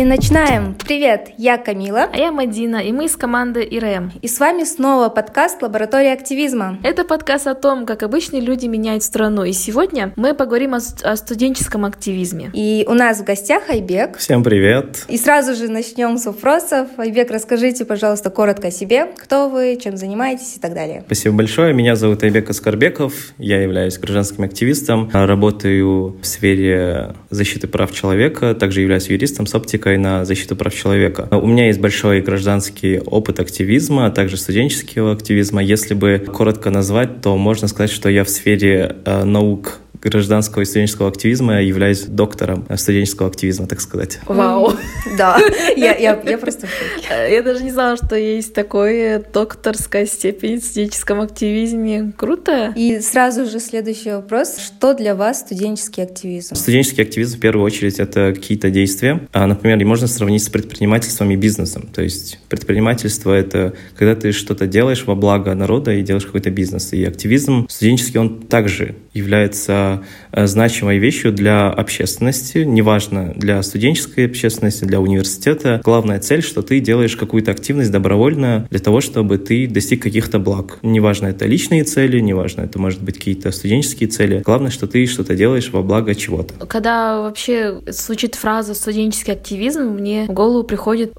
[0.00, 0.76] И начинаем.
[0.76, 2.08] Привет, я Камила.
[2.10, 4.12] А я Мадина, и мы из команды ИРМ.
[4.22, 6.78] И с вами снова подкаст «Лаборатория активизма».
[6.82, 9.44] Это подкаст о том, как обычные люди меняют страну.
[9.44, 12.50] И сегодня мы поговорим о, о студенческом активизме.
[12.54, 14.16] И у нас в гостях Айбек.
[14.16, 15.04] Всем привет.
[15.08, 16.88] И сразу же начнем с вопросов.
[16.96, 19.08] Айбек, расскажите, пожалуйста, коротко о себе.
[19.18, 21.02] Кто вы, чем занимаетесь и так далее.
[21.04, 21.74] Спасибо большое.
[21.74, 23.12] Меня зовут Айбек Аскарбеков.
[23.36, 25.10] Я являюсь гражданским активистом.
[25.12, 28.54] Работаю в сфере защиты прав человека.
[28.54, 31.28] Также являюсь юристом с оптикой на защиту прав человека.
[31.30, 35.62] У меня есть большой гражданский опыт активизма, а также студенческого активизма.
[35.62, 40.64] Если бы коротко назвать, то можно сказать, что я в сфере э, наук гражданского и
[40.64, 44.18] студенческого активизма являюсь доктором студенческого активизма, так сказать.
[44.26, 44.72] Вау!
[45.18, 45.38] Да,
[45.76, 46.66] я, я, я просто
[47.08, 52.12] Я даже не знала, что есть такое докторская степень в студенческом активизме.
[52.16, 52.72] Круто!
[52.76, 54.58] И сразу же следующий вопрос.
[54.58, 56.54] Что для вас студенческий активизм?
[56.54, 59.20] Студенческий активизм в первую очередь это какие-то действия.
[59.32, 61.88] А, например, можно сравнить с предпринимательством и бизнесом.
[61.92, 66.92] То есть предпринимательство— это когда ты что-то делаешь во благо народа и делаешь какой-то бизнес.
[66.92, 69.89] И активизм студенческий, он также является
[70.32, 75.80] Э, значимой вещью для общественности, неважно, для студенческой общественности, для университета.
[75.84, 80.78] Главная цель, что ты делаешь какую-то активность добровольно для того, чтобы ты достиг каких-то благ.
[80.82, 84.42] Неважно, это личные цели, неважно, это может быть какие-то студенческие цели.
[84.44, 86.54] Главное, что ты что-то делаешь во благо чего-то.
[86.66, 91.12] Когда вообще звучит фраза «студенческий активизм», мне в голову приходит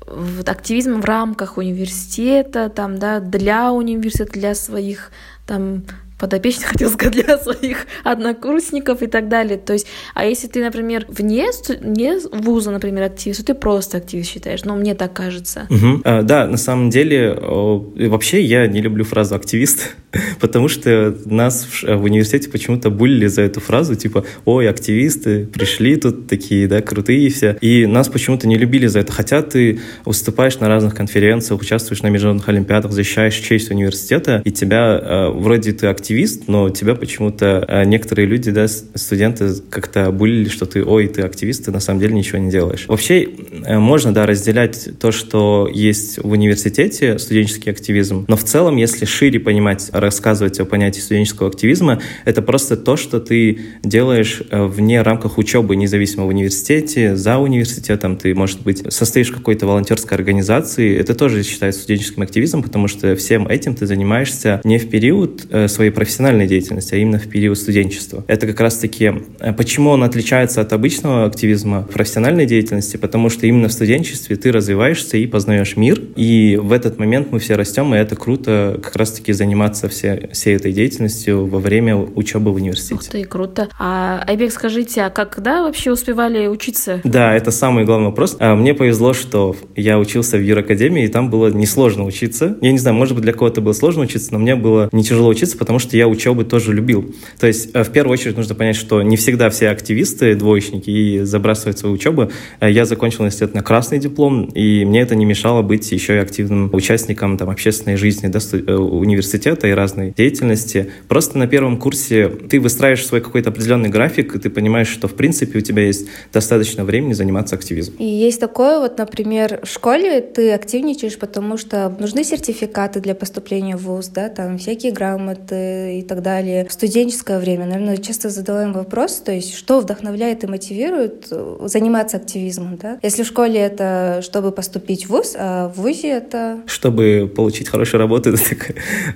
[0.46, 5.12] активизм в рамках университета, там, да, для университета, для своих
[5.46, 5.84] там
[6.22, 9.58] подопечных, сказать, для своих однокурсников и так далее.
[9.58, 11.48] То есть, а если ты, например, вне,
[11.82, 14.64] не вуза, например, активист, то ты просто активист считаешь.
[14.64, 15.68] Ну, мне так кажется.
[15.70, 16.02] Угу.
[16.04, 19.96] А, да, на самом деле, вообще я не люблю фразу «активист»,
[20.40, 25.96] потому что нас в, в университете почему-то булили за эту фразу, типа «Ой, активисты пришли
[25.96, 27.58] тут такие, да, крутые все».
[27.62, 32.08] И нас почему-то не любили за это, хотя ты выступаешь на разных конференциях, участвуешь на
[32.08, 37.64] международных олимпиадах, защищаешь честь университета, и тебя э, вроде ты активист, активист, но тебя почему-то
[37.66, 42.02] а, некоторые люди, да, студенты как-то булили, что ты, ой, ты активист, ты на самом
[42.02, 42.86] деле ничего не делаешь.
[42.90, 48.76] Вообще э, можно, да, разделять то, что есть в университете, студенческий активизм, но в целом,
[48.76, 54.66] если шире понимать, рассказывать о понятии студенческого активизма, это просто то, что ты делаешь э,
[54.66, 60.18] вне рамках учебы, независимо в университете, за университетом, ты, может быть, состоишь в какой-то волонтерской
[60.18, 65.48] организации, это тоже считается студенческим активизмом, потому что всем этим ты занимаешься не в период
[65.50, 68.26] э, своей профессиональной деятельности, а именно в период студенчества.
[68.26, 73.68] Это как раз-таки, э, почему он отличается от обычного активизма профессиональной деятельности, потому что именно
[73.68, 78.00] в студенчестве ты развиваешься и познаешь мир, и в этот момент мы все растем, и
[78.00, 82.96] это круто как раз-таки заниматься все, всей этой деятельностью во время учебы в университете.
[82.96, 83.70] Ух ты, круто.
[83.78, 87.02] А, Айбек, скажите, а когда вообще успевали учиться?
[87.04, 88.38] Да, это самый главный вопрос.
[88.40, 92.58] А, мне повезло, что я учился в юракадемии, и там было несложно учиться.
[92.60, 95.30] Я не знаю, может быть, для кого-то было сложно учиться, но мне было не тяжело
[95.30, 97.14] учиться, потому что что я учебы тоже любил.
[97.38, 101.20] То есть э, в первую очередь нужно понять, что не всегда все активисты, двоечники и
[101.24, 102.32] забрасывают свою учебу.
[102.62, 106.20] Э, я закончил университет на красный диплом, и мне это не мешало быть еще и
[106.20, 110.92] активным участником там, общественной жизни да, э, университета и разной деятельности.
[111.10, 115.16] Просто на первом курсе ты выстраиваешь свой какой-то определенный график, и ты понимаешь, что в
[115.16, 117.98] принципе у тебя есть достаточно времени заниматься активизмом.
[117.98, 123.76] И есть такое, вот, например, в школе ты активничаешь, потому что нужны сертификаты для поступления
[123.76, 126.68] в ВУЗ, да, там всякие грамоты, и так далее.
[126.68, 132.18] В студенческое время, наверное, часто задаваем вопрос, то есть что вдохновляет и мотивирует э, заниматься
[132.18, 133.00] активизмом, да?
[133.02, 136.60] Если в школе это чтобы поступить в ВУЗ, а в ВУЗе это...
[136.66, 138.32] Чтобы получить хорошую работу.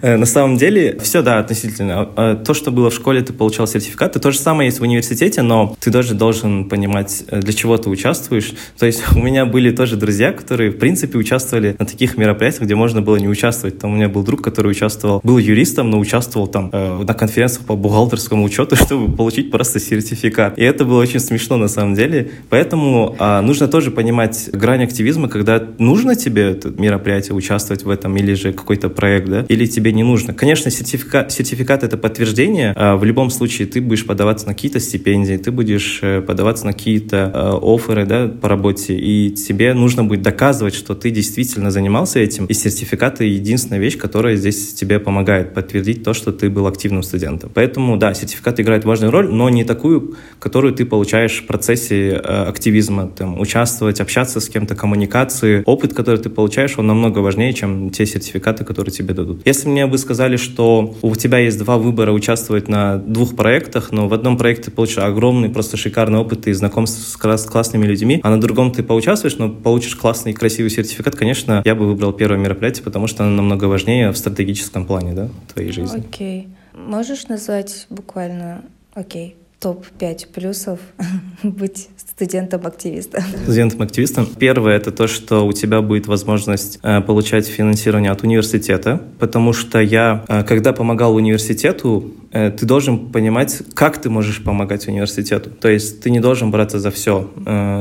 [0.01, 2.09] Э, на самом деле, все, да, относительно.
[2.15, 5.41] А, то, что было в школе, ты получал сертификат, то же самое есть в университете,
[5.41, 8.53] но ты тоже должен понимать, э, для чего ты участвуешь.
[8.77, 12.75] То есть у меня были тоже друзья, которые, в принципе, участвовали на таких мероприятиях, где
[12.75, 13.79] можно было не участвовать.
[13.79, 17.65] Там у меня был друг, который участвовал, был юристом, но участвовал там э, на конференциях
[17.65, 20.57] по бухгалтерскому учету, чтобы получить просто сертификат.
[20.57, 22.31] И это было очень смешно на самом деле.
[22.49, 28.15] Поэтому э, нужно тоже понимать грань активизма, когда нужно тебе это мероприятие участвовать в этом
[28.17, 30.33] или же какой-то проект, да, или тебе не нужно.
[30.33, 32.73] Конечно, сертификат, сертификат это подтверждение.
[32.75, 36.73] Э, в любом случае ты будешь подаваться на какие-то стипендии, ты будешь э, подаваться на
[36.73, 42.19] какие-то э, оферы, да, по работе, и тебе нужно будет доказывать, что ты действительно занимался
[42.19, 46.67] этим, и сертификат— это единственная вещь, которая здесь тебе помогает подтвердить то, что ты был
[46.67, 47.49] активным студентом.
[47.53, 52.45] Поэтому, да, сертификат играет важную роль, но не такую, которую ты получаешь в процессе э,
[52.47, 55.63] активизма, там, участвовать, общаться с кем-то, коммуникации.
[55.65, 59.41] Опыт, который ты получаешь, он намного важнее, чем те сертификаты, которые тебе дадут.
[59.45, 64.07] Если мне бы сказали, что у тебя есть два выбора участвовать на двух проектах, но
[64.07, 68.29] в одном проекте ты получишь огромный, просто шикарный опыт и знакомство с классными людьми, а
[68.29, 72.83] на другом ты поучаствуешь, но получишь классный, красивый сертификат, конечно, я бы выбрал первое мероприятие,
[72.83, 76.03] потому что оно намного важнее в стратегическом плане, да, твоей жизни.
[76.09, 76.24] Okay.
[76.73, 78.63] Можешь назвать буквально,
[78.93, 80.79] окей, okay, топ-5 плюсов
[81.43, 83.23] быть студентом-активистом?
[83.43, 84.27] Студентом-активистом.
[84.37, 89.79] Первое— это то, что у тебя будет возможность э, получать финансирование от университета, потому что
[89.79, 95.49] я, э, когда помогал университету, э, ты должен понимать, как ты можешь помогать университету.
[95.49, 97.29] То есть ты не должен браться за все.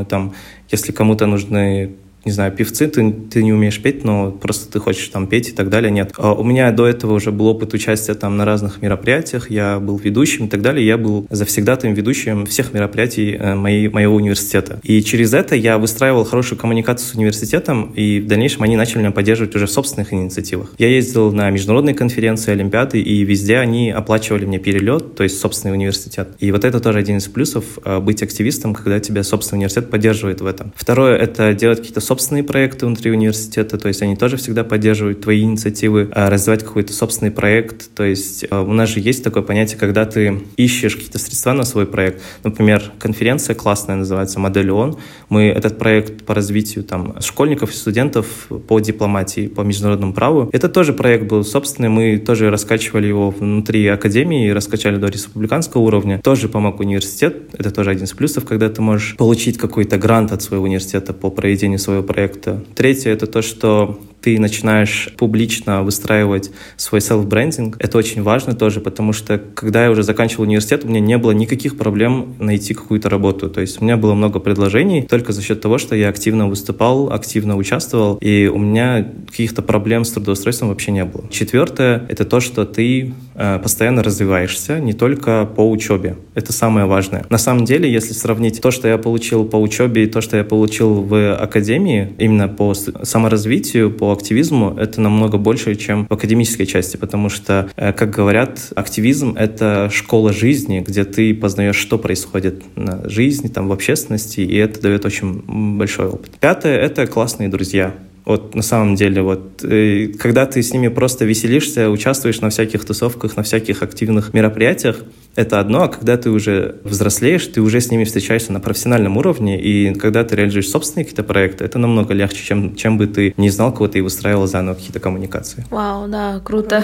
[0.08, 0.32] Там,
[0.70, 5.09] если кому-то нужны не знаю, певцы, ты, ты не умеешь петь, но просто ты хочешь
[5.09, 6.12] там петь и так далее, нет.
[6.17, 9.97] А у меня до этого уже был опыт участия там на разных мероприятиях, я был
[9.99, 14.81] ведущим и так далее, я был завсегдатым ведущим всех мероприятий э, моей, моего университета.
[14.82, 19.11] И через это я выстраивал хорошую коммуникацию с университетом, и в дальнейшем они начали меня
[19.11, 20.73] поддерживать уже в собственных инициативах.
[20.79, 25.75] Я ездил на международные конференции, олимпиады, и везде они оплачивали мне перелет, то есть собственный
[25.75, 26.29] университет.
[26.38, 30.41] И вот это тоже один из плюсов э, быть активистом, когда тебя собственный университет поддерживает
[30.41, 30.73] в этом.
[30.75, 35.43] Второе— это делать какие-то собственные проекты внутри университета, то есть они тоже всегда поддерживают твои
[35.43, 37.91] инициативы, а, развивать какой-то собственный проект.
[37.95, 41.65] То есть а, у нас же есть такое понятие, когда ты ищешь какие-то средства на
[41.65, 42.23] свой проект.
[42.45, 44.97] Например, конференция классная называется «Модель ООН».
[45.29, 50.49] Мы этот проект по развитию там, школьников и студентов по дипломатии, по международному праву.
[50.53, 56.21] Это тоже проект был собственный, мы тоже раскачивали его внутри академии, раскачали до республиканского уровня.
[56.23, 60.43] Тоже помог университет, это тоже один из плюсов, когда ты можешь получить какой-то грант от
[60.43, 62.62] своего университета по проведению своего проекта.
[62.75, 67.76] Третье— это то, что ты начинаешь публично выстраивать свой селф-брендинг.
[67.79, 71.32] Это очень важно тоже, потому что когда я уже заканчивал университет, у меня не было
[71.32, 73.50] никаких проблем найти какую-то работу.
[73.50, 77.12] То есть у меня было много предложений только за счет того, что я активно выступал,
[77.12, 81.29] активно участвовал, и у меня каких-то проблем с трудоустройством вообще не было.
[81.31, 86.17] Четвертое— это то, что ты э, постоянно развиваешься, не только по учебе.
[86.35, 87.27] Это самое важное.
[87.29, 90.44] На самом деле, если сравнить то, что я получил по учебе и то, что я
[90.44, 96.97] получил в академии, именно по саморазвитию, по активизму это намного больше, чем в академической части,
[96.97, 103.09] потому что, э, как говорят, активизм— это школа жизни, где ты познаешь, что происходит на
[103.09, 105.43] жизни, там, в общественности, и это дает очень
[105.77, 106.31] большой опыт.
[106.41, 107.95] Пятое— это классные друзья.
[108.25, 112.85] Вот на самом деле, вот э, когда ты с ними просто веселишься, участвуешь на всяких
[112.85, 115.03] тусовках, на всяких активных мероприятиях,
[115.37, 119.61] это одно, а когда ты уже взрослеешь, ты уже с ними встречаешься на профессиональном уровне,
[119.61, 123.50] и когда ты реализуешь собственные какие-то проекты, это намного легче, чем, чем бы ты не
[123.50, 125.67] знал кого-то и выстраивал заново какие-то коммуникации.
[125.70, 126.82] Вау, да, круто.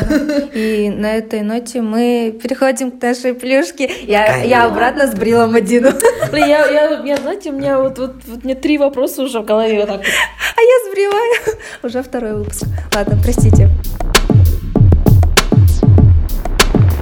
[0.54, 3.90] И на этой ноте мы переходим к нашей плюшке.
[4.06, 5.90] Я, я обратно сбрила Мадину.
[6.32, 9.78] Я, я, я, знаете, у меня вот, вот, вот мне три вопроса уже в голове
[9.78, 10.00] вот так.
[10.00, 11.58] А я сбриваю.
[11.82, 12.64] Уже второй выпуск.
[12.94, 13.70] Ладно, простите.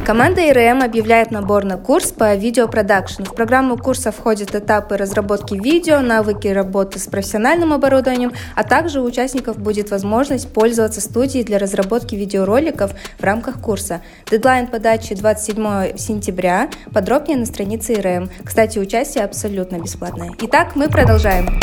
[0.08, 3.26] Команда ИРМ объявляет набор на курс по видеопродакшну.
[3.26, 9.05] В программу курса входят этапы разработки видео, навыки работы с профессиональным оборудованием, а также у
[9.05, 14.00] участников будет возможность пользоваться студией для разработки видеороликов в рамках курса.
[14.31, 16.70] Дедлайн подачи 27 сентября.
[16.94, 18.31] Подробнее на странице ИРМ.
[18.43, 20.31] Кстати, участие абсолютно бесплатное.
[20.40, 21.60] Итак, мы продолжаем.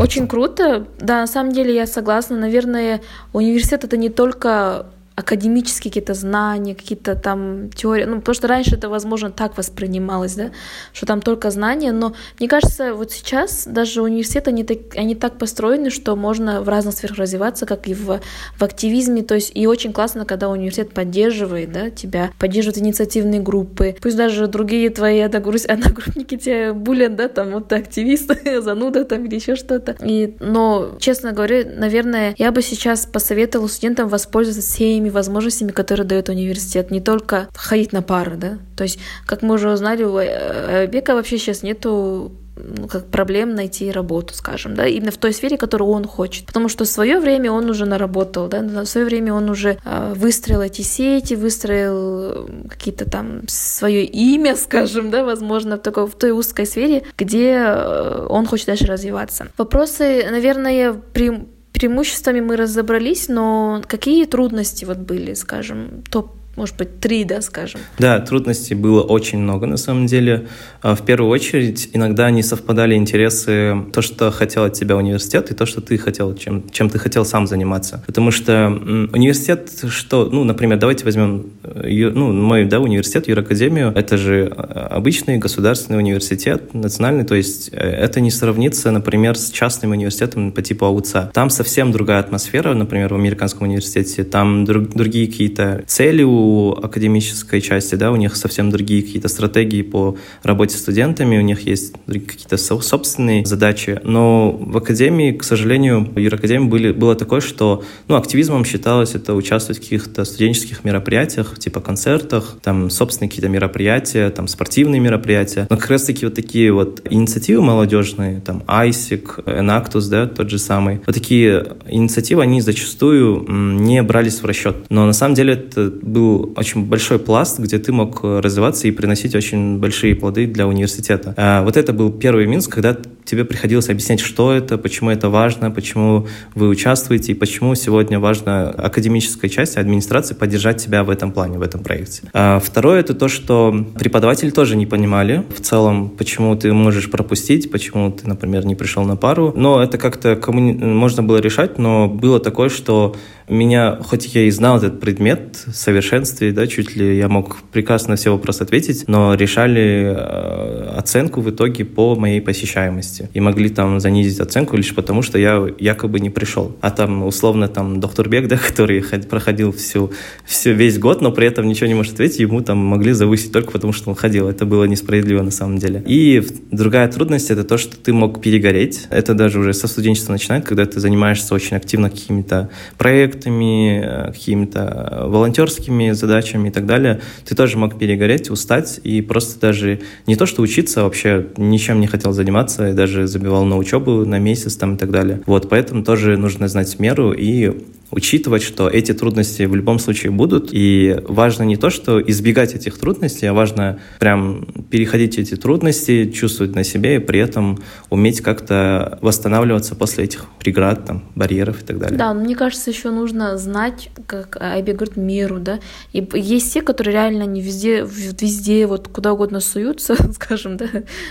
[0.00, 0.86] Очень круто.
[0.98, 2.38] Да, на самом деле я согласна.
[2.38, 3.02] Наверное,
[3.34, 4.86] университет это не только
[5.18, 8.04] академические какие-то знания, какие-то там теории.
[8.04, 10.50] Ну, потому что раньше это, возможно, так воспринималось, да,
[10.92, 11.90] что там только знания.
[11.90, 16.68] Но мне кажется, вот сейчас даже университеты, они так, они так построены, что можно в
[16.68, 18.20] разных сферах развиваться, как и в,
[18.58, 19.22] в активизме.
[19.22, 23.96] То есть и очень классно, когда университет поддерживает да, тебя, поддерживает инициативные группы.
[24.00, 28.30] Пусть даже другие твои одногруппники тебя булят, да, там, вот ты активист,
[28.62, 29.96] зануда там или еще что-то.
[30.04, 36.06] И, но, честно говоря, наверное, я бы сейчас посоветовала студентам воспользоваться всеми теми возможностями, которые
[36.06, 38.58] дает университет, не только ходить на пары, да.
[38.76, 43.92] То есть, как мы уже узнали, у Айбека вообще сейчас нету ну, как проблем найти
[43.92, 46.46] работу, скажем, да, именно в той сфере, которую он хочет.
[46.46, 50.12] Потому что в свое время он уже наработал, да, в свое время он уже э,
[50.16, 56.32] выстроил эти сети, выстроил какие-то там свое имя, скажем, да, возможно, в, такой, в той
[56.32, 59.46] узкой сфере, где э, он хочет дальше развиваться.
[59.56, 61.46] Вопросы, наверное, при
[61.78, 67.80] преимуществами мы разобрались, но какие трудности вот были, скажем, топ может быть, три, да, скажем?
[67.98, 70.48] Да, трудностей было очень много, на самом деле.
[70.82, 75.54] А, в первую очередь, иногда не совпадали интересы, то, что хотел от тебя университет, и
[75.54, 78.02] то, что ты хотел, чем, чем ты хотел сам заниматься.
[78.06, 78.66] Потому что
[79.12, 84.88] университет, что, ну, например, давайте возьмем э, ну, мой, да, университет, юракадемию, это же а,
[84.96, 90.60] обычный государственный университет, национальный, то есть э, это не сравнится, например, с частным университетом по
[90.60, 91.30] типу АУЦА.
[91.32, 96.47] Там совсем другая атмосфера, например, в американском университете, там друг, другие какие-то цели у
[96.82, 101.66] академической части, да, у них совсем другие какие-то стратегии по работе с студентами, у них
[101.66, 107.84] есть какие-то собственные задачи, но в академии, к сожалению, в юракадемии были, было такое, что,
[108.08, 114.30] ну, активизмом считалось это участвовать в каких-то студенческих мероприятиях, типа концертах, там, собственные какие-то мероприятия,
[114.30, 120.26] там, спортивные мероприятия, но как раз-таки вот такие вот инициативы молодежные, там, ISIC, Enactus, да,
[120.26, 125.34] тот же самый, вот такие инициативы, они зачастую не брались в расчет, но на самом
[125.34, 130.46] деле это был очень большой пласт, где ты мог развиваться и приносить очень большие плоды
[130.46, 131.34] для университета.
[131.36, 132.96] А вот это был первый минус, когда
[133.28, 138.70] тебе приходилось объяснять, что это, почему это важно, почему вы участвуете и почему сегодня важно
[138.70, 142.22] академическая часть администрации поддержать тебя в этом плане, в этом проекте.
[142.32, 147.70] А второе— это то, что преподаватели тоже не понимали в целом, почему ты можешь пропустить,
[147.70, 149.52] почему ты, например, не пришел на пару.
[149.54, 150.72] Но это как-то коммуни...
[150.72, 153.14] можно было решать, но было такое, что
[153.48, 158.10] меня, хоть я и знал этот предмет в совершенстве, да, чуть ли я мог прекрасно
[158.10, 163.40] на все вопросы ответить, но решали э, оценку в итоге по моей посещаемости деятельности и
[163.40, 166.76] могли там занизить оценку лишь потому, что я якобы не пришел.
[166.80, 170.10] А там условно там доктор Бег, да, который проходил всю,
[170.44, 173.72] всю, весь год, но при этом ничего не может ответить, ему там могли завысить только
[173.72, 174.48] потому, что он ходил.
[174.48, 176.02] Это было несправедливо на самом деле.
[176.06, 179.06] И другая трудность— это то, что ты мог перегореть.
[179.10, 185.24] Это даже уже со студенчества начинает, когда ты занимаешься очень активно какими-то проектами, э, какими-то
[185.28, 187.20] волонтерскими задачами и так далее.
[187.44, 192.00] Ты тоже мог перегореть, устать и просто даже не то, что учиться, а вообще ничем
[192.00, 195.40] не хотел заниматься, и даже даже забивал на учебу на месяц там и так далее.
[195.46, 197.72] Вот, поэтому тоже нужно знать меру и
[198.10, 202.98] учитывать, что эти трудности в любом случае будут, и важно не то, что избегать этих
[202.98, 207.78] трудностей, а важно прям переходить эти трудности, чувствовать на себе и при этом
[208.10, 212.18] уметь как-то восстанавливаться после этих преград, там, барьеров и так далее.
[212.18, 215.78] Да, мне кажется, еще нужно знать, как Айби говорит, меру, да,
[216.12, 220.86] и есть те, которые реально не везде, везде, вот куда угодно суются, скажем, да,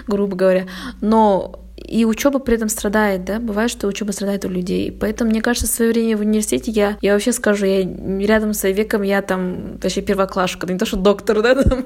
[0.07, 0.65] грубо говоря,
[1.01, 4.91] но и учеба при этом страдает, да, бывает, что учеба страдает у людей.
[4.91, 7.81] Поэтому, мне кажется, в свое время в университете я, я вообще скажу, я
[8.25, 11.85] рядом с веком я там, точнее, первоклашка, не то, что доктор, да, там,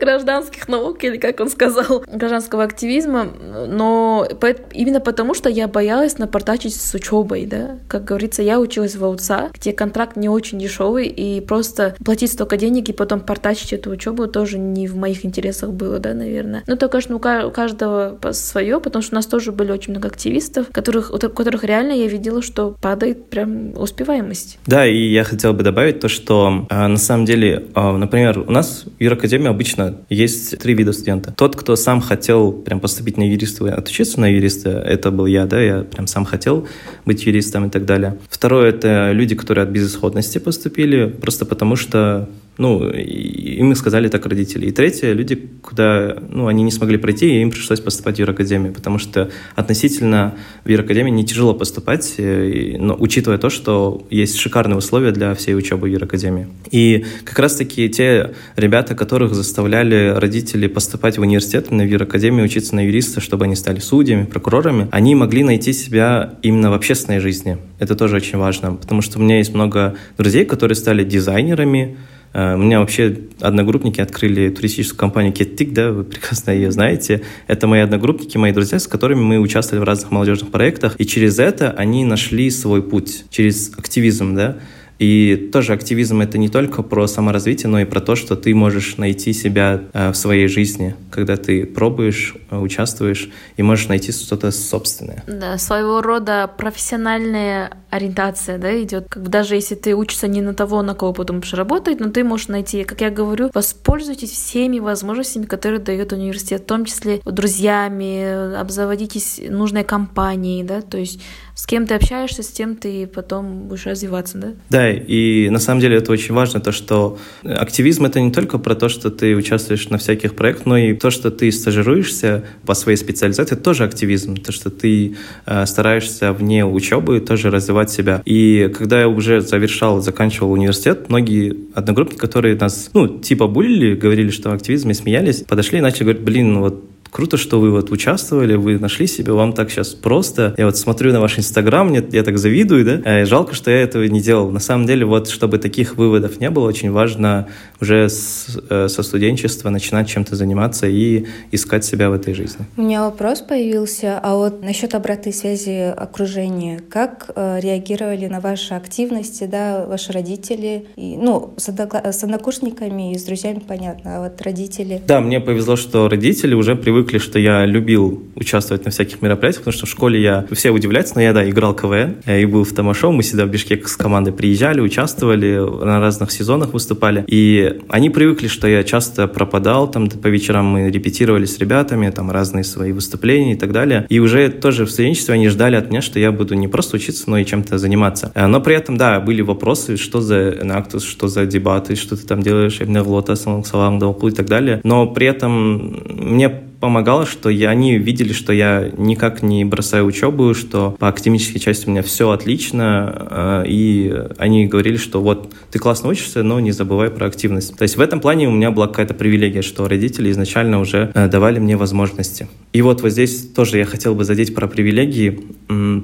[0.00, 3.24] гражданских наук, или как он сказал, гражданского активизма,
[3.66, 4.26] но
[4.72, 9.50] именно потому, что я боялась напортачить с учебой, да, как говорится, я училась в АУЦА,
[9.54, 14.26] где контракт не очень дешевый, и просто платить столько денег и потом портачить эту учебу
[14.26, 16.62] тоже не в моих интересах было, да, наверное.
[16.66, 20.66] Ну, то, конечно, у каждого свое, потому что у нас тоже были очень много активистов,
[20.72, 24.58] которых, у которых реально я видела, что падает прям успеваемость.
[24.66, 28.50] Да, и я хотел бы добавить то, что э, на самом деле, э, например, у
[28.50, 31.32] нас в юракадемии обычно есть три вида студента.
[31.36, 35.60] Тот, кто сам хотел прям поступить на юриста, отучиться на юриста, это был я, да,
[35.60, 36.66] я прям сам хотел
[37.04, 38.18] быть юристом и так далее.
[38.28, 44.66] Второе— это люди, которые от безысходности поступили, просто потому что ну, и сказали так родители.
[44.66, 48.72] И третье, люди, куда, ну, они не смогли пройти, и им пришлось поступать в юракадемию,
[48.72, 50.34] потому что относительно
[50.64, 55.54] в юракадемии не тяжело поступать, э, но учитывая то, что есть шикарные условия для всей
[55.54, 56.48] учебы в юракадемии.
[56.70, 62.86] И как раз-таки те ребята, которых заставляли родители поступать в университет, на юракадемию, учиться на
[62.86, 67.58] юриста, чтобы они стали судьями, прокурорами, они могли найти себя именно в общественной жизни.
[67.78, 71.96] Это тоже очень важно, потому что у меня есть много друзей, которые стали дизайнерами,
[72.34, 77.22] у меня вообще одногруппники открыли туристическую компанию Кеттик, да, вы прекрасно ее знаете.
[77.46, 80.96] Это мои одногруппники, мои друзья, с которыми мы участвовали в разных молодежных проектах.
[80.98, 84.56] И через это они нашли свой путь, через активизм, да.
[84.98, 88.96] И тоже активизм— это не только про саморазвитие, но и про то, что ты можешь
[88.96, 94.52] найти себя э, в своей жизни, когда ты пробуешь, э, участвуешь и можешь найти что-то
[94.52, 95.24] собственное.
[95.26, 99.06] Да, своего рода профессиональная ориентация, да, идет.
[99.08, 102.10] Как бы даже если ты учишься не на того, на кого потом будешь работать, но
[102.10, 107.20] ты можешь найти, как я говорю, воспользуйтесь всеми возможностями, которые дает университет, в том числе
[107.24, 111.20] друзьями, обзаводитесь нужной компанией, да, то есть
[111.54, 114.48] с кем ты общаешься, с тем ты потом будешь развиваться, да?
[114.70, 118.74] Да, и на самом деле это очень важно, то, что активизм— это не только про
[118.74, 122.96] то, что ты участвуешь на всяких проектах, но и то, что ты стажируешься по своей
[122.96, 128.22] специализации, это тоже активизм, то, что ты э, стараешься вне учебы тоже развивать реализовать себя.
[128.24, 134.30] И когда я уже завершал, заканчивал университет, многие одногруппники, которые нас, ну, типа булили, говорили,
[134.30, 136.84] что активизм, смеялись, подошли и начали говорить, блин, ну вот
[137.14, 140.54] круто, что вы вот участвовали, вы нашли себе, вам так сейчас просто.
[140.58, 143.00] Я вот смотрю на ваш Инстаграм, мне, я так завидую, да?
[143.04, 144.50] Э, жалко, что я этого не делал.
[144.50, 147.46] На самом деле, вот чтобы таких выводов не было, очень важно
[147.80, 152.64] уже с, э, со студенчества начинать чем-то заниматься и искать себя в этой жизни.
[152.76, 156.80] У меня вопрос появился, а вот насчет обратной связи окружения.
[156.90, 160.86] Как э, реагировали на ваши активности, да, ваши родители?
[160.96, 165.00] И, ну, с, с однокурсниками и с друзьями, понятно, а вот родители?
[165.06, 169.64] Да, мне повезло, что родители уже привыкли привыкли, что я любил участвовать на всяких мероприятиях,
[169.64, 172.62] потому что в школе я, все удивляются, но я, да, играл КВН, я и был
[172.62, 177.80] в Тамашоу, мы всегда в Бишкек с командой приезжали, участвовали, на разных сезонах выступали, и
[177.88, 182.62] они привыкли, что я часто пропадал, там по вечерам мы репетировали с ребятами, там разные
[182.62, 186.20] свои выступления и так далее, и уже тоже в студенчестве они ждали от меня, что
[186.20, 188.30] я буду не просто учиться, но и чем-то заниматься.
[188.36, 192.24] Э, но при этом, да, были вопросы, что за Enactus, что за дебаты, что ты
[192.24, 193.64] там делаешь, Эбнеглота, Салам,
[193.98, 199.42] и так далее, но при этом мне помогало, что я, они видели, что я никак
[199.42, 204.98] не бросаю учебу, что по академической части у меня все отлично, э, и они говорили,
[204.98, 207.74] что вот ты классно учишься, но не забывай про активность.
[207.74, 211.26] То есть в этом плане у меня была какая-то привилегия, что родители изначально уже э,
[211.26, 212.48] давали мне возможности.
[212.74, 215.40] И вот вот здесь тоже я хотел бы задеть про привилегии,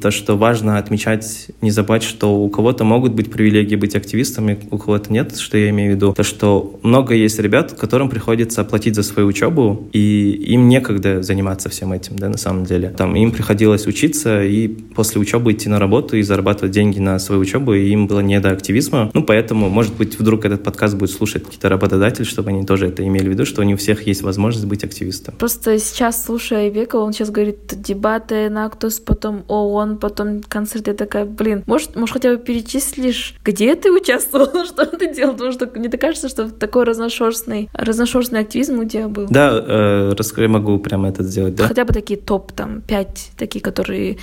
[0.00, 4.78] то, что важно отмечать, не забывать, что у кого-то могут быть привилегии быть активистами, у
[4.78, 6.14] кого-то нет, что я имею в виду.
[6.14, 11.68] То, что много есть ребят, которым приходится платить за свою учебу, и им некогда заниматься
[11.68, 12.88] всем этим, да, на самом деле.
[12.88, 17.42] Там им приходилось учиться и после учебы идти на работу и зарабатывать деньги на свою
[17.42, 19.10] учебу, и им было не до активизма.
[19.12, 23.06] Ну, поэтому, может быть, вдруг этот подкаст будет слушать какие-то работодатели, чтобы они тоже это
[23.06, 25.34] имели в виду, что не у всех есть возможность быть активистом.
[25.38, 30.86] Просто сейчас, слушая Века, он сейчас говорит дебаты, Нактус, потом ООН, потом концерт.
[30.86, 35.32] Я такая, блин, может, может хотя бы перечислишь, где ты участвовал, что ты делал?
[35.32, 39.26] Потому что мне так кажется, что такой разношерстный, разношерстный активизм у тебя был.
[39.30, 41.68] Да, э, расскажи, могу прямо это сделать, да?
[41.68, 44.18] Хотя бы такие топ, там, пять, такие, которые,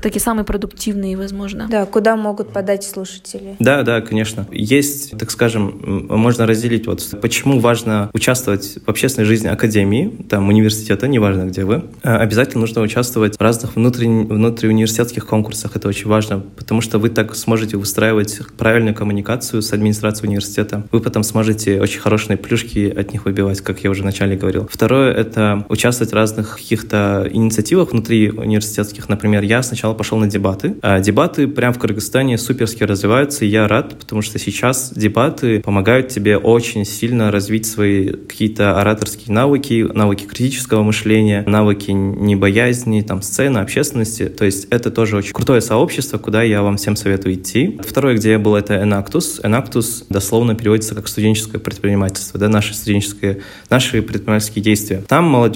[0.00, 1.68] такие самые продуктивные, возможно.
[1.70, 3.56] Да, куда могут подать слушатели?
[3.58, 4.46] Да, да, конечно.
[4.50, 11.08] Есть, так скажем, можно разделить вот, почему важно участвовать в общественной жизни академии, там, университета,
[11.08, 11.84] неважно, где вы.
[12.02, 17.10] А, обязательно нужно участвовать в разных внутренних, внутриуниверситетских конкурсах, это очень важно, потому что вы
[17.10, 20.84] так сможете выстраивать правильную коммуникацию с администрацией университета.
[20.90, 24.68] Вы потом сможете очень хорошие плюшки от них выбивать, как я уже вначале говорил.
[24.70, 29.08] Второе— это участвовать в разных каких-то инициативах внутри университетских.
[29.08, 30.76] Например, я сначала пошел на дебаты.
[30.82, 36.08] А дебаты прямо в Кыргызстане суперски развиваются, и я рад, потому что сейчас дебаты помогают
[36.08, 43.58] тебе очень сильно развить свои какие-то ораторские навыки, навыки критического мышления, навыки небоязни, там, сцены,
[43.58, 44.26] общественности.
[44.26, 47.78] То есть это тоже очень крутое сообщество, куда я вам всем советую идти.
[47.86, 49.42] Второе, где я был, это Enactus.
[49.42, 55.02] Enactus дословно переводится как студенческое предпринимательство, да, наши студенческие, наши предпринимательские действия.
[55.06, 55.47] Там молодежь,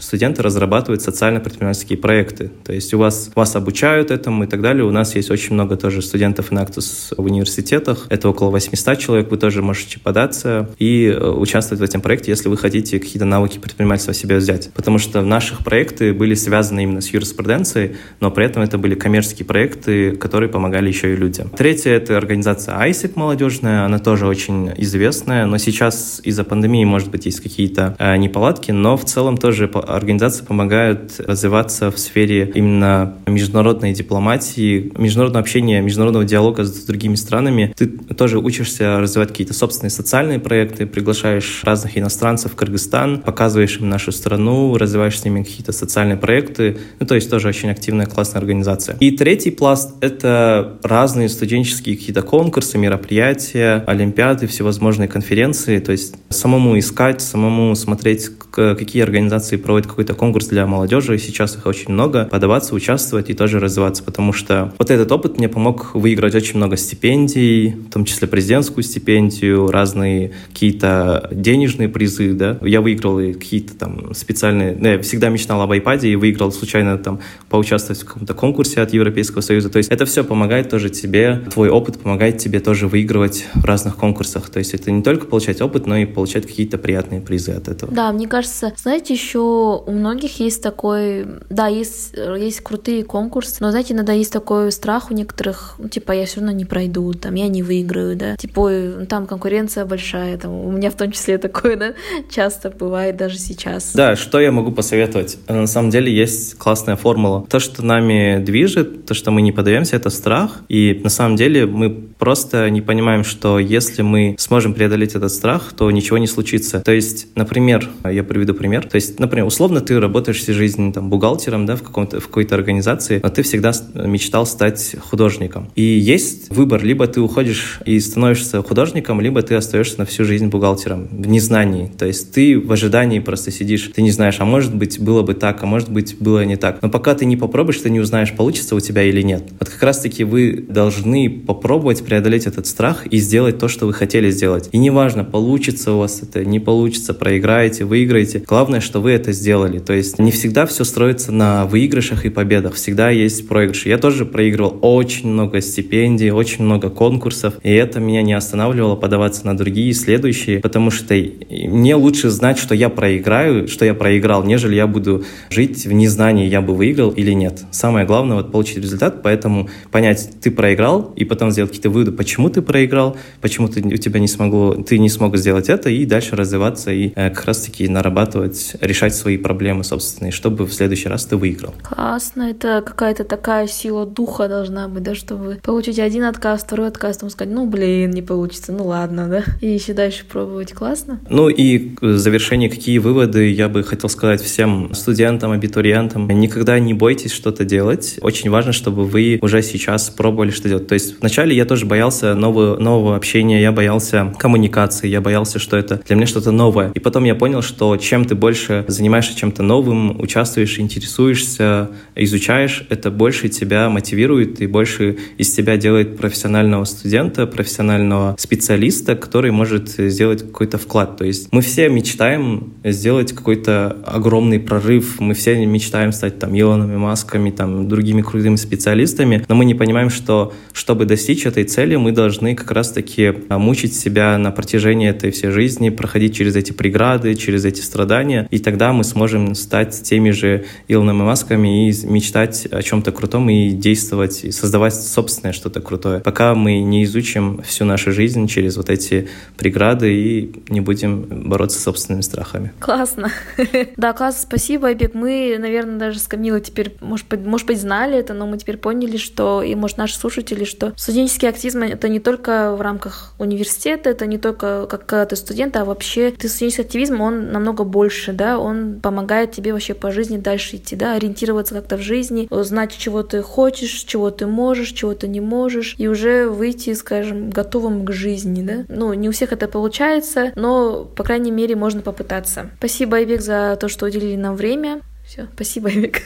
[0.00, 2.50] студенты разрабатывают социально-предпринимательские проекты.
[2.64, 4.84] То есть у вас, вас обучают этому и так далее.
[4.84, 8.06] У нас есть очень много тоже студентов Enactus в университетах.
[8.08, 9.30] Это около 800 человек.
[9.30, 13.58] Вы тоже можете податься и э, участвовать в этом проекте, если вы хотите какие-то навыки
[13.58, 14.70] предпринимательства себе взять.
[14.74, 19.46] Потому что наших проекты были связаны именно с юриспруденцией, но при этом это были коммерческие
[19.46, 21.50] проекты, которые помогали еще и людям.
[21.50, 23.84] Третье— это организация ISIC молодежная.
[23.84, 28.96] Она тоже очень известная, но сейчас из-за пандемии, может быть, есть какие-то э, неполадки, но
[28.96, 36.64] в целом тоже организации помогают развиваться в сфере именно международной дипломатии, международного общения, международного диалога
[36.64, 37.72] с другими странами.
[37.76, 43.88] Ты тоже учишься развивать какие-то собственные социальные проекты, приглашаешь разных иностранцев в Кыргызстан, показываешь им
[43.88, 46.78] нашу страну, развиваешь с ними какие-то социальные проекты.
[47.00, 48.96] Ну, то есть тоже очень активная, классная организация.
[49.00, 55.78] И третий пласт— это разные студенческие какие-то конкурсы, мероприятия, олимпиады, всевозможные конференции.
[55.78, 59.27] То есть самому искать, самому смотреть, какие организации
[59.62, 64.32] проводят какой-то конкурс для молодежи, сейчас их очень много, подаваться, участвовать и тоже развиваться, потому
[64.32, 69.70] что вот этот опыт мне помог выиграть очень много стипендий, в том числе президентскую стипендию,
[69.70, 72.58] разные какие-то денежные призы, да.
[72.62, 74.76] Я выиграл и какие-то там специальные...
[74.78, 78.92] Ну, я всегда мечтал об iPad и выиграл случайно там поучаствовать в каком-то конкурсе от
[78.92, 79.70] Европейского Союза.
[79.70, 83.96] То есть это все помогает тоже тебе, твой опыт помогает тебе тоже выигрывать в разных
[83.96, 84.50] конкурсах.
[84.50, 87.92] То есть это не только получать опыт, но и получать какие-то приятные призы от этого.
[87.92, 93.70] Да, мне кажется, знаете, еще у многих есть такой, да, есть, есть крутые конкурсы, но,
[93.70, 97.34] знаете, иногда есть такой страх у некоторых, ну, типа, я все равно не пройду, там,
[97.34, 101.76] я не выиграю, да, типа, там конкуренция большая, там, у меня в том числе такое,
[101.76, 101.94] да,
[102.30, 103.92] часто бывает даже сейчас.
[103.94, 105.38] Да, что я могу посоветовать?
[105.48, 107.44] На самом деле есть классная формула.
[107.48, 111.66] То, что нами движет, то, что мы не подаемся, это страх, и на самом деле
[111.66, 116.80] мы просто не понимаем, что если мы сможем преодолеть этот страх, то ничего не случится.
[116.80, 121.10] То есть, например, я приведу пример, то есть, например, условно ты работаешь всю жизнь там
[121.10, 125.70] бухгалтером, да, в, каком-то, в какой-то организации, но ты всегда мечтал стать художником.
[125.74, 130.48] И есть выбор, либо ты уходишь и становишься художником, либо ты остаешься на всю жизнь
[130.48, 131.90] бухгалтером в незнании.
[131.98, 135.34] То есть ты в ожидании просто сидишь, ты не знаешь, а может быть было бы
[135.34, 136.82] так, а может быть было не так.
[136.82, 139.44] Но пока ты не попробуешь, ты не узнаешь, получится у тебя или нет.
[139.58, 144.30] Вот как раз-таки вы должны попробовать преодолеть этот страх и сделать то, что вы хотели
[144.30, 144.68] сделать.
[144.72, 148.42] И неважно, получится у вас это, не получится, проиграете, выиграете.
[148.46, 149.78] Главное, что вы это сделали.
[149.78, 152.74] То есть не всегда все строится на выигрышах и победах.
[152.74, 153.88] Всегда есть проигрыши.
[153.88, 157.54] Я тоже проигрывал очень много стипендий, очень много конкурсов.
[157.62, 161.14] И это меня не останавливало подаваться на другие, следующие, потому что
[161.50, 166.48] мне лучше знать, что я проиграю, что я проиграл, нежели я буду жить в незнании,
[166.48, 167.60] я бы выиграл или нет.
[167.70, 172.50] Самое главное вот получить результат, поэтому понять, ты проиграл, и потом сделать какие-то выводы, почему
[172.50, 176.36] ты проиграл, почему ты, у тебя не смогло, ты не смог сделать это, и дальше
[176.36, 181.36] развиваться и э, как раз-таки нарабатывать, решать свои проблемы собственные, чтобы в следующий раз ты
[181.36, 181.74] выиграл.
[181.82, 187.18] Классно, это какая-то такая сила духа должна быть, да, чтобы получить один отказ, второй отказ,
[187.18, 191.20] там сказать, ну блин, не получится, ну ладно, да, и еще дальше пробовать, классно.
[191.28, 196.28] Ну и в завершение, какие выводы я бы хотел сказать всем студентам, абитуриентам.
[196.28, 198.18] Никогда не бойтесь что-то делать.
[198.22, 200.86] Очень важно, чтобы вы уже сейчас пробовали что делать.
[200.86, 205.76] То есть вначале я тоже боялся нового, нового общения, я боялся коммуникации, я боялся, что
[205.76, 206.92] это для меня что-то новое.
[206.94, 213.10] И потом я понял, что чем ты больше занимаешься чем-то новым, участвуешь, интересуешься, изучаешь, это
[213.10, 220.42] больше тебя мотивирует и больше из тебя делает профессионального студента, профессионального специалиста, который может сделать
[220.42, 221.16] какой-то вклад.
[221.16, 226.96] То есть мы все мечтаем сделать какой-то огромный прорыв, мы все мечтаем стать там Илонами,
[226.96, 232.12] Масками, там другими крутыми специалистами, но мы не понимаем, что чтобы достичь этой цели, мы
[232.12, 237.34] должны как раз-таки а, мучить себя на протяжении этой всей жизни, проходить через эти преграды,
[237.34, 242.82] через эти страдания, и тогда мы сможем стать теми же Илонами Масками и мечтать о
[242.82, 246.20] чем-то крутом и действовать, и создавать собственное что-то крутое.
[246.20, 251.78] Пока мы не изучим всю нашу жизнь через вот эти преграды и не будем бороться
[251.78, 252.72] с собственными страхами.
[252.80, 253.30] Классно.
[253.96, 255.14] Да, классно, спасибо, Айбек.
[255.14, 258.76] Мы, наверное, даже с Камилой теперь, может быть, может быть, знали это, но мы теперь
[258.76, 264.10] поняли, что, и, может, наши слушатели, что студенческий активизм— это не только в рамках университета,
[264.10, 268.58] это не только как ты студент, а вообще ты студенческий активизм, он намного больше, да,
[268.58, 273.22] он помогает тебе вообще по жизни дальше идти, да, ориентироваться как-то в жизни, знать, чего
[273.22, 278.12] ты хочешь, чего ты можешь, чего ты не можешь, и уже выйти, скажем, готовым к
[278.12, 278.84] жизни, да.
[278.88, 282.70] Ну, не у всех это получается, но, по крайней мере, можно попытаться.
[282.78, 285.00] Спасибо, Айбек, за то, что уделили нам время.
[285.26, 286.22] Все, спасибо, Айбек.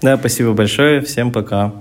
[0.00, 1.02] Да, спасибо большое.
[1.02, 1.74] Всем пока.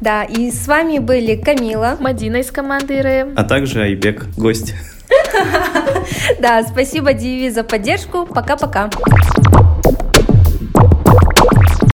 [0.00, 4.74] Да, и с вами были Камила, Мадина из команды РМ, а также Айбек, гость.
[6.40, 8.26] Да, спасибо, Диви, за поддержку.
[8.26, 8.90] Пока-пока.